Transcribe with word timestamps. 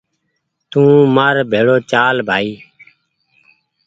تو 0.71 0.81
مآر 1.15 1.35
بهڙو 1.51 1.77
چال 1.91 2.15
بهائي 2.27 2.51